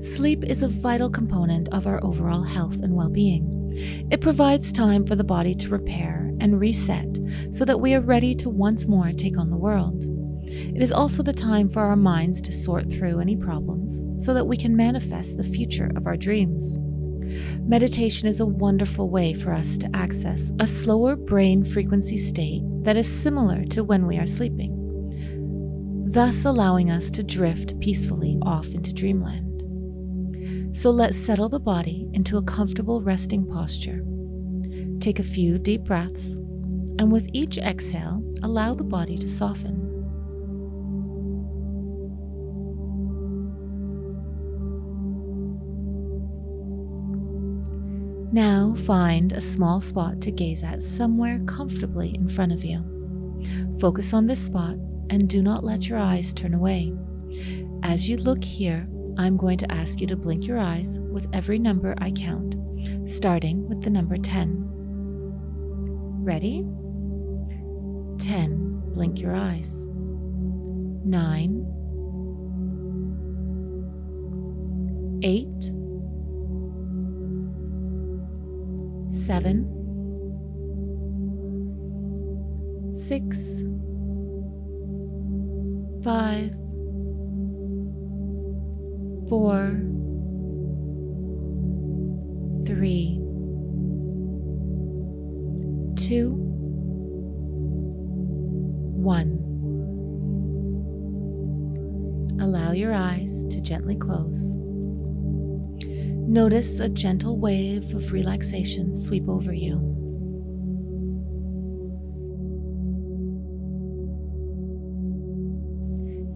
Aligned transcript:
Sleep 0.00 0.44
is 0.44 0.62
a 0.62 0.68
vital 0.68 1.10
component 1.10 1.68
of 1.74 1.86
our 1.86 2.02
overall 2.02 2.42
health 2.42 2.80
and 2.80 2.94
well 2.94 3.10
being. 3.10 3.70
It 4.10 4.22
provides 4.22 4.72
time 4.72 5.04
for 5.04 5.14
the 5.14 5.24
body 5.24 5.54
to 5.56 5.68
repair 5.68 6.32
and 6.40 6.58
reset 6.58 7.18
so 7.50 7.66
that 7.66 7.80
we 7.80 7.94
are 7.94 8.00
ready 8.00 8.34
to 8.36 8.48
once 8.48 8.86
more 8.86 9.12
take 9.12 9.36
on 9.36 9.50
the 9.50 9.58
world. 9.58 10.06
It 10.46 10.80
is 10.80 10.90
also 10.90 11.22
the 11.22 11.34
time 11.34 11.68
for 11.68 11.82
our 11.82 11.96
minds 11.96 12.40
to 12.42 12.52
sort 12.52 12.90
through 12.90 13.20
any 13.20 13.36
problems 13.36 14.06
so 14.24 14.32
that 14.32 14.46
we 14.46 14.56
can 14.56 14.74
manifest 14.74 15.36
the 15.36 15.44
future 15.44 15.92
of 15.94 16.06
our 16.06 16.16
dreams. 16.16 16.78
Meditation 17.60 18.26
is 18.26 18.40
a 18.40 18.46
wonderful 18.46 19.10
way 19.10 19.34
for 19.34 19.52
us 19.52 19.76
to 19.78 19.90
access 19.94 20.50
a 20.60 20.66
slower 20.66 21.14
brain 21.14 21.62
frequency 21.62 22.16
state 22.16 22.62
that 22.84 22.96
is 22.96 23.06
similar 23.06 23.66
to 23.66 23.84
when 23.84 24.06
we 24.06 24.16
are 24.16 24.26
sleeping, 24.26 26.08
thus 26.10 26.46
allowing 26.46 26.90
us 26.90 27.10
to 27.10 27.22
drift 27.22 27.78
peacefully 27.80 28.38
off 28.42 28.68
into 28.72 28.94
dreamland. 28.94 29.49
So 30.72 30.90
let's 30.90 31.16
settle 31.16 31.48
the 31.48 31.60
body 31.60 32.08
into 32.12 32.38
a 32.38 32.42
comfortable 32.42 33.02
resting 33.02 33.46
posture. 33.46 34.04
Take 35.00 35.18
a 35.18 35.24
few 35.24 35.58
deep 35.58 35.84
breaths, 35.84 36.34
and 36.98 37.10
with 37.10 37.28
each 37.32 37.58
exhale, 37.58 38.22
allow 38.42 38.74
the 38.74 38.84
body 38.84 39.18
to 39.18 39.28
soften. 39.28 39.88
Now 48.32 48.74
find 48.76 49.32
a 49.32 49.40
small 49.40 49.80
spot 49.80 50.20
to 50.20 50.30
gaze 50.30 50.62
at 50.62 50.82
somewhere 50.82 51.40
comfortably 51.46 52.14
in 52.14 52.28
front 52.28 52.52
of 52.52 52.64
you. 52.64 52.84
Focus 53.80 54.14
on 54.14 54.26
this 54.26 54.44
spot 54.44 54.76
and 55.10 55.28
do 55.28 55.42
not 55.42 55.64
let 55.64 55.88
your 55.88 55.98
eyes 55.98 56.32
turn 56.32 56.54
away. 56.54 56.94
As 57.82 58.08
you 58.08 58.18
look 58.18 58.44
here, 58.44 58.86
I'm 59.18 59.36
going 59.36 59.58
to 59.58 59.70
ask 59.72 60.00
you 60.00 60.06
to 60.08 60.16
blink 60.16 60.46
your 60.46 60.58
eyes 60.58 60.98
with 61.00 61.26
every 61.32 61.58
number 61.58 61.94
I 61.98 62.10
count, 62.12 62.54
starting 63.08 63.68
with 63.68 63.82
the 63.82 63.90
number 63.90 64.16
10. 64.16 64.66
Ready? 66.22 66.64
10. 68.18 68.82
Blink 68.94 69.20
your 69.20 69.34
eyes. 69.34 69.86
9. 71.04 71.66
8. 75.22 75.46
7. 79.12 79.76
6. 82.96 83.64
5 86.02 86.69
four, 89.30 89.80
three, 92.66 93.20
two, 95.94 96.34
one. 98.96 99.38
Allow 102.40 102.72
your 102.72 102.92
eyes 102.92 103.44
to 103.50 103.60
gently 103.60 103.94
close. 103.94 104.56
Notice 106.26 106.80
a 106.80 106.88
gentle 106.88 107.38
wave 107.38 107.94
of 107.94 108.10
relaxation 108.10 108.96
sweep 108.96 109.28
over 109.28 109.52
you. 109.52 109.99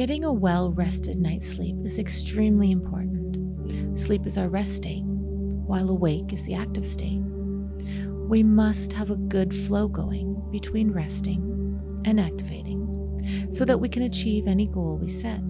Getting 0.00 0.24
a 0.24 0.32
well 0.32 0.72
rested 0.72 1.18
night's 1.18 1.46
sleep 1.46 1.76
is 1.84 1.98
extremely 1.98 2.70
important. 2.70 4.00
Sleep 4.00 4.26
is 4.26 4.38
our 4.38 4.48
rest 4.48 4.74
state, 4.74 5.04
while 5.04 5.90
awake 5.90 6.32
is 6.32 6.42
the 6.44 6.54
active 6.54 6.86
state. 6.86 7.20
We 8.26 8.42
must 8.42 8.94
have 8.94 9.10
a 9.10 9.16
good 9.16 9.54
flow 9.54 9.88
going 9.88 10.42
between 10.50 10.90
resting 10.90 12.02
and 12.06 12.18
activating 12.18 13.50
so 13.50 13.66
that 13.66 13.76
we 13.76 13.90
can 13.90 14.04
achieve 14.04 14.46
any 14.46 14.68
goal 14.68 14.96
we 14.96 15.10
set. 15.10 15.40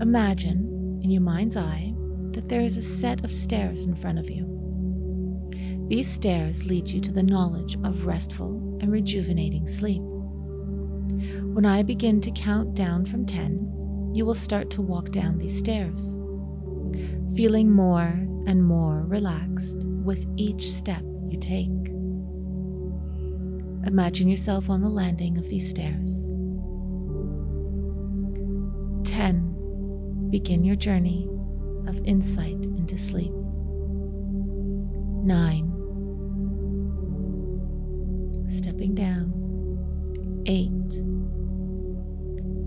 Imagine 0.00 1.00
in 1.04 1.10
your 1.10 1.20
mind's 1.20 1.58
eye 1.58 1.92
that 2.30 2.48
there 2.48 2.62
is 2.62 2.78
a 2.78 2.82
set 2.82 3.26
of 3.26 3.34
stairs 3.34 3.84
in 3.84 3.94
front 3.94 4.18
of 4.18 4.30
you. 4.30 4.46
These 5.88 6.10
stairs 6.10 6.64
lead 6.64 6.88
you 6.88 7.02
to 7.02 7.12
the 7.12 7.22
knowledge 7.22 7.76
of 7.84 8.06
restful 8.06 8.78
and 8.80 8.90
rejuvenating 8.90 9.66
sleep. 9.68 10.00
When 11.52 11.66
I 11.66 11.82
begin 11.82 12.20
to 12.22 12.30
count 12.30 12.74
down 12.74 13.04
from 13.04 13.26
10, 13.26 14.12
you 14.14 14.24
will 14.24 14.34
start 14.34 14.70
to 14.70 14.82
walk 14.82 15.10
down 15.10 15.38
these 15.38 15.58
stairs, 15.58 16.16
feeling 17.34 17.70
more 17.70 18.06
and 18.46 18.64
more 18.64 19.04
relaxed 19.06 19.78
with 19.84 20.26
each 20.36 20.70
step 20.70 21.02
you 21.28 21.38
take. 21.38 21.68
Imagine 23.86 24.28
yourself 24.28 24.70
on 24.70 24.80
the 24.80 24.88
landing 24.88 25.38
of 25.38 25.48
these 25.48 25.68
stairs. 25.68 26.30
10. 29.04 30.28
Begin 30.30 30.62
your 30.64 30.76
journey 30.76 31.28
of 31.88 32.00
insight 32.04 32.64
into 32.76 32.96
sleep. 32.96 33.32
9. 35.24 35.69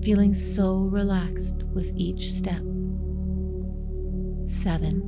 Feeling 0.04 0.34
so 0.34 0.80
relaxed 0.92 1.64
with 1.74 1.94
each 1.96 2.34
step. 2.34 2.62
Seven, 4.48 5.02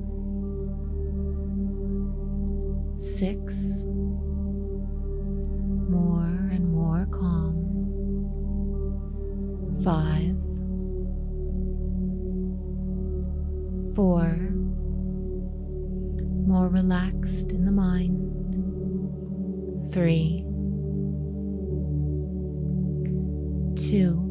six, 2.97 3.83
more 5.89 6.49
and 6.49 6.71
more 6.71 7.05
calm. 7.11 7.57
Five, 9.83 10.37
four, 13.95 14.49
more 16.47 16.69
relaxed 16.69 17.51
in 17.51 17.65
the 17.65 17.71
mind. 17.71 18.21
Three, 19.91 20.45
two, 23.75 24.15
more 24.15 24.24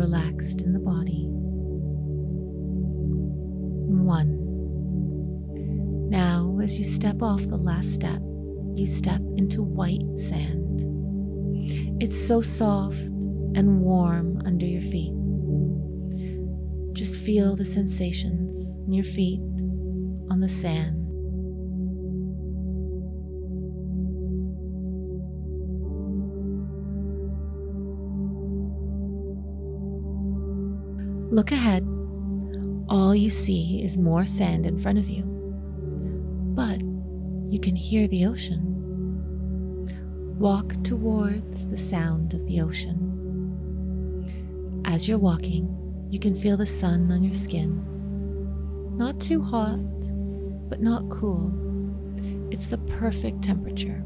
relaxed 0.00 0.62
in 0.62 0.72
the 0.72 0.78
body. 0.78 1.26
One. 4.16 4.38
Now, 6.08 6.58
as 6.62 6.78
you 6.78 6.84
step 6.86 7.22
off 7.22 7.46
the 7.46 7.58
last 7.58 7.92
step, 7.92 8.20
you 8.74 8.86
step 8.86 9.20
into 9.36 9.62
white 9.62 10.00
sand. 10.16 10.86
It's 12.02 12.18
so 12.18 12.40
soft 12.40 12.96
and 12.96 13.82
warm 13.82 14.40
under 14.46 14.64
your 14.64 14.82
feet. 14.82 15.12
Just 16.94 17.18
feel 17.18 17.54
the 17.54 17.66
sensations 17.66 18.78
in 18.86 18.94
your 18.94 19.04
feet 19.04 19.40
on 20.30 20.40
the 20.40 20.48
sand. 20.48 20.99
Look 31.30 31.52
ahead. 31.52 31.86
All 32.88 33.14
you 33.14 33.30
see 33.30 33.84
is 33.84 33.96
more 33.96 34.26
sand 34.26 34.66
in 34.66 34.80
front 34.80 34.98
of 34.98 35.08
you, 35.08 35.22
but 36.56 36.80
you 37.52 37.60
can 37.60 37.76
hear 37.76 38.08
the 38.08 38.26
ocean. 38.26 38.66
Walk 40.40 40.74
towards 40.82 41.66
the 41.66 41.76
sound 41.76 42.34
of 42.34 42.44
the 42.46 42.60
ocean. 42.60 43.06
As 44.84 45.08
you're 45.08 45.18
walking, 45.18 45.68
you 46.10 46.18
can 46.18 46.34
feel 46.34 46.56
the 46.56 46.66
sun 46.66 47.12
on 47.12 47.22
your 47.22 47.34
skin. 47.34 47.86
Not 48.96 49.20
too 49.20 49.40
hot, 49.40 49.78
but 50.68 50.82
not 50.82 51.08
cool. 51.10 51.54
It's 52.50 52.66
the 52.66 52.78
perfect 52.78 53.40
temperature. 53.40 54.02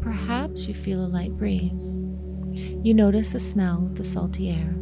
Perhaps 0.00 0.66
you 0.66 0.74
feel 0.74 1.04
a 1.04 1.06
light 1.06 1.36
breeze. 1.36 2.02
You 2.82 2.92
notice 2.92 3.30
the 3.30 3.38
smell 3.38 3.86
of 3.86 3.94
the 3.94 4.02
salty 4.02 4.50
air 4.50 4.74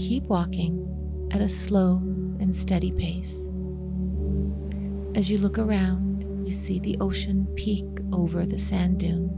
keep 0.00 0.24
walking 0.24 1.28
at 1.30 1.42
a 1.42 1.48
slow 1.48 1.96
and 2.40 2.56
steady 2.56 2.90
pace. 2.90 3.50
As 5.14 5.30
you 5.30 5.36
look 5.38 5.58
around, 5.58 6.24
you 6.46 6.52
see 6.52 6.78
the 6.78 6.96
ocean 7.00 7.46
peek 7.54 7.84
over 8.10 8.46
the 8.46 8.58
sand 8.58 8.98
dune. 8.98 9.28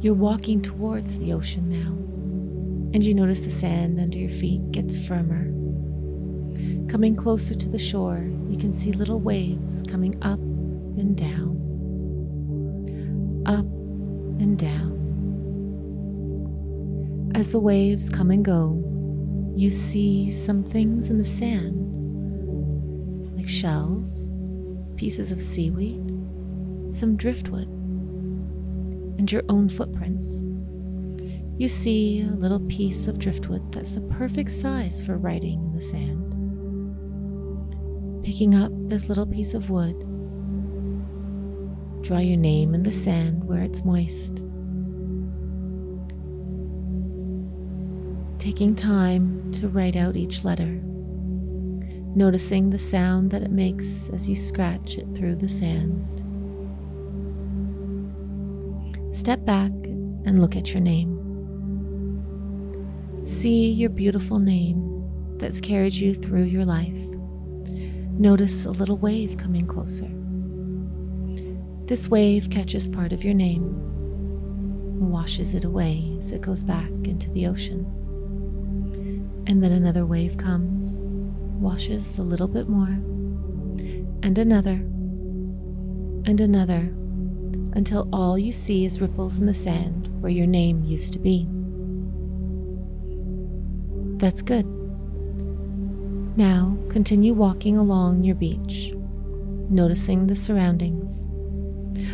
You're 0.00 0.14
walking 0.14 0.62
towards 0.62 1.18
the 1.18 1.34
ocean 1.34 1.68
now, 1.68 1.92
and 2.94 3.04
you 3.04 3.12
notice 3.12 3.40
the 3.40 3.50
sand 3.50 4.00
under 4.00 4.16
your 4.16 4.30
feet 4.30 4.70
gets 4.72 4.96
firmer. 5.06 5.44
Coming 6.88 7.14
closer 7.14 7.54
to 7.54 7.68
the 7.68 7.78
shore, 7.78 8.32
you 8.48 8.56
can 8.56 8.72
see 8.72 8.92
little 8.92 9.20
waves 9.20 9.82
coming 9.86 10.14
up 10.22 10.40
and 10.40 11.14
down, 11.16 11.58
up 13.46 13.66
and 14.40 14.58
down. 14.58 14.99
As 17.40 17.48
the 17.52 17.58
waves 17.58 18.10
come 18.10 18.30
and 18.30 18.44
go, 18.44 18.84
you 19.56 19.70
see 19.70 20.30
some 20.30 20.62
things 20.62 21.08
in 21.08 21.16
the 21.16 21.24
sand, 21.24 21.74
like 23.34 23.48
shells, 23.48 24.30
pieces 24.96 25.32
of 25.32 25.42
seaweed, 25.42 26.06
some 26.90 27.16
driftwood, 27.16 27.66
and 29.16 29.32
your 29.32 29.42
own 29.48 29.70
footprints. 29.70 30.44
You 31.56 31.70
see 31.70 32.20
a 32.20 32.34
little 32.34 32.60
piece 32.60 33.06
of 33.06 33.18
driftwood 33.18 33.72
that's 33.72 33.94
the 33.94 34.02
perfect 34.02 34.50
size 34.50 35.02
for 35.02 35.16
writing 35.16 35.64
in 35.64 35.74
the 35.74 35.80
sand. 35.80 36.34
Picking 38.22 38.54
up 38.54 38.70
this 38.90 39.08
little 39.08 39.24
piece 39.24 39.54
of 39.54 39.70
wood, 39.70 39.98
draw 42.02 42.18
your 42.18 42.36
name 42.36 42.74
in 42.74 42.82
the 42.82 42.92
sand 42.92 43.44
where 43.44 43.62
it's 43.62 43.82
moist. 43.82 44.42
Taking 48.50 48.74
time 48.74 49.52
to 49.52 49.68
write 49.68 49.94
out 49.94 50.16
each 50.16 50.42
letter, 50.42 50.80
noticing 52.16 52.68
the 52.68 52.80
sound 52.80 53.30
that 53.30 53.44
it 53.44 53.52
makes 53.52 54.10
as 54.12 54.28
you 54.28 54.34
scratch 54.34 54.98
it 54.98 55.06
through 55.14 55.36
the 55.36 55.48
sand. 55.48 56.04
Step 59.16 59.44
back 59.44 59.70
and 59.70 60.40
look 60.40 60.56
at 60.56 60.72
your 60.74 60.80
name. 60.80 61.16
See 63.24 63.70
your 63.70 63.88
beautiful 63.88 64.40
name 64.40 65.36
that's 65.38 65.60
carried 65.60 65.94
you 65.94 66.12
through 66.12 66.46
your 66.46 66.64
life. 66.64 67.06
Notice 68.18 68.64
a 68.64 68.72
little 68.72 68.98
wave 68.98 69.36
coming 69.36 69.68
closer. 69.68 70.10
This 71.86 72.08
wave 72.08 72.50
catches 72.50 72.88
part 72.88 73.12
of 73.12 73.22
your 73.22 73.34
name 73.34 73.62
and 73.62 75.12
washes 75.12 75.54
it 75.54 75.62
away 75.62 76.16
as 76.18 76.32
it 76.32 76.40
goes 76.40 76.64
back 76.64 76.90
into 77.04 77.30
the 77.30 77.46
ocean. 77.46 77.98
And 79.50 79.64
then 79.64 79.72
another 79.72 80.06
wave 80.06 80.36
comes, 80.36 81.08
washes 81.60 82.18
a 82.18 82.22
little 82.22 82.46
bit 82.46 82.68
more, 82.68 82.86
and 84.22 84.38
another, 84.38 84.74
and 86.24 86.40
another, 86.40 86.94
until 87.72 88.08
all 88.12 88.38
you 88.38 88.52
see 88.52 88.84
is 88.84 89.00
ripples 89.00 89.40
in 89.40 89.46
the 89.46 89.52
sand 89.52 90.08
where 90.22 90.30
your 90.30 90.46
name 90.46 90.84
used 90.84 91.12
to 91.14 91.18
be. 91.18 91.48
That's 94.18 94.40
good. 94.40 94.66
Now 96.36 96.78
continue 96.88 97.34
walking 97.34 97.76
along 97.76 98.22
your 98.22 98.36
beach, 98.36 98.92
noticing 99.68 100.28
the 100.28 100.36
surroundings. 100.36 101.26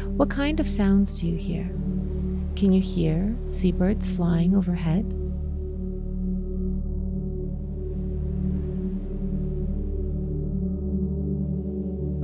What 0.07 0.31
kind 0.31 0.59
of 0.59 0.67
sounds 0.67 1.13
do 1.13 1.27
you 1.27 1.37
hear? 1.37 1.69
Can 2.57 2.73
you 2.73 2.81
hear 2.81 3.37
seabirds 3.51 4.07
flying 4.07 4.57
overhead? 4.57 5.13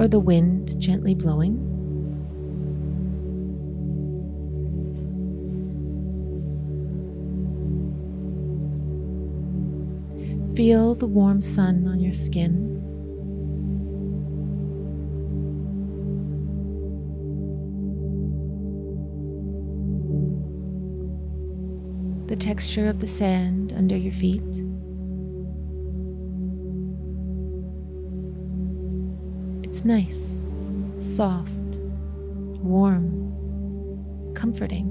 Or 0.02 0.08
the 0.08 0.18
wind 0.18 0.80
gently 0.80 1.14
blowing? 1.14 1.58
Feel 10.56 10.96
the 10.96 11.06
warm 11.06 11.40
sun 11.40 11.86
on 11.86 12.00
your 12.00 12.14
skin. 12.14 12.80
The 22.26 22.34
texture 22.34 22.88
of 22.88 22.98
the 22.98 23.06
sand 23.06 23.72
under 23.72 23.96
your 23.96 24.12
feet. 24.12 24.42
Nice, 29.84 30.40
soft, 30.98 31.50
warm, 32.62 33.10
comforting. 34.32 34.88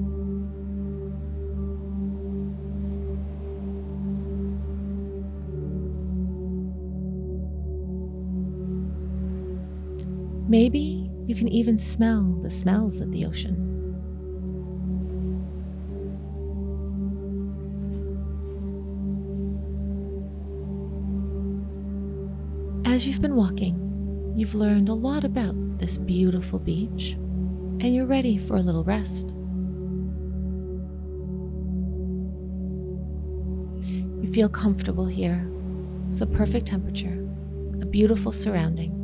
Maybe 10.49 11.09
you 11.25 11.35
can 11.35 11.47
even 11.47 11.77
smell 11.77 12.23
the 12.43 12.51
smells 12.51 12.99
of 12.99 13.13
the 13.13 13.25
ocean. 13.25 13.69
As 22.85 23.07
you've 23.07 23.21
been 23.21 23.37
walking, 23.37 23.90
you've 24.35 24.55
learned 24.55 24.89
a 24.89 24.93
lot 24.93 25.23
about 25.23 25.55
this 25.77 25.97
beautiful 25.97 26.59
beach, 26.59 27.13
and 27.13 27.93
you're 27.93 28.05
ready 28.05 28.37
for 28.37 28.55
a 28.55 28.61
little 28.61 28.83
rest. 28.83 29.33
You 34.21 34.31
feel 34.31 34.49
comfortable 34.49 35.05
here. 35.05 35.49
It's 36.07 36.21
a 36.21 36.27
perfect 36.27 36.67
temperature, 36.67 37.27
a 37.81 37.85
beautiful 37.85 38.31
surrounding. 38.31 38.97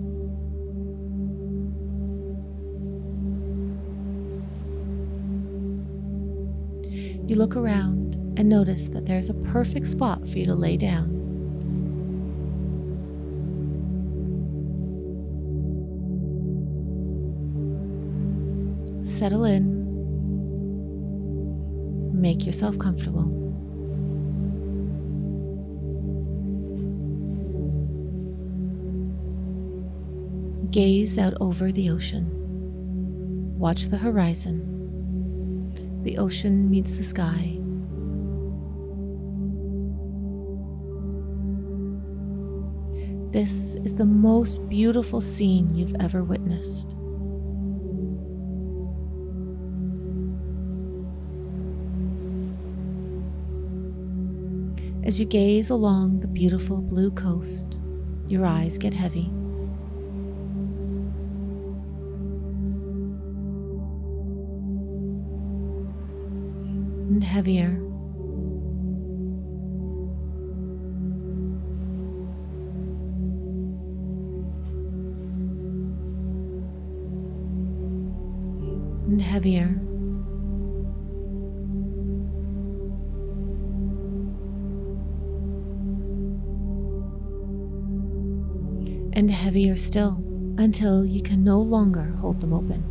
You 7.27 7.35
look 7.35 7.55
around 7.57 8.15
and 8.37 8.47
notice 8.47 8.87
that 8.89 9.05
there's 9.05 9.29
a 9.29 9.33
perfect 9.33 9.87
spot 9.87 10.29
for 10.29 10.37
you 10.37 10.45
to 10.45 10.55
lay 10.55 10.77
down. 10.77 11.16
Settle 19.17 19.45
in. 19.45 19.85
Make 22.13 22.45
yourself 22.45 22.77
comfortable. 22.77 23.25
Gaze 30.69 31.17
out 31.17 31.33
over 31.39 31.71
the 31.71 31.89
ocean. 31.89 32.29
Watch 33.57 33.85
the 33.85 33.97
horizon 33.97 34.77
the 36.03 36.17
ocean 36.19 36.69
meets 36.69 36.91
the 36.93 37.03
sky. 37.03 37.57
This 43.31 43.75
is 43.83 43.95
the 43.95 44.05
most 44.05 44.67
beautiful 44.69 45.19
scene 45.19 45.75
you've 45.75 45.95
ever 45.99 46.23
witnessed. 46.23 46.96
As 55.07 55.21
you 55.21 55.25
gaze 55.25 55.69
along 55.69 56.19
the 56.19 56.27
beautiful 56.27 56.81
blue 56.81 57.11
coast, 57.11 57.79
your 58.27 58.45
eyes 58.45 58.77
get 58.77 58.93
heavy. 58.93 59.31
and 67.09 67.23
heavier. 67.23 67.69
And 79.07 79.21
heavier. 79.21 79.86
Heavier 89.47 89.77
still 89.77 90.21
until 90.57 91.05
you 91.05 91.21
can 91.21 91.41
no 91.41 91.57
longer 91.57 92.13
hold 92.19 92.41
them 92.41 92.51
open. 92.51 92.83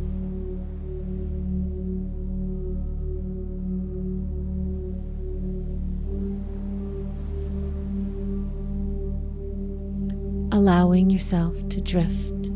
allowing 10.51 11.11
yourself 11.11 11.69
to 11.69 11.79
drift 11.79 12.49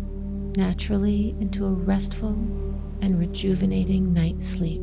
naturally 0.58 1.36
into 1.40 1.68
a 1.68 1.72
restful 1.72 2.32
and 3.02 3.20
rejuvenating 3.20 4.12
night's 4.12 4.48
sleep. 4.48 4.82